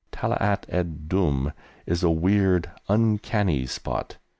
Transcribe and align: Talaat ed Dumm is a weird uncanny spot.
Talaat 0.11 0.65
ed 0.67 1.07
Dumm 1.07 1.53
is 1.85 2.01
a 2.01 2.09
weird 2.09 2.71
uncanny 2.89 3.67
spot. 3.67 4.17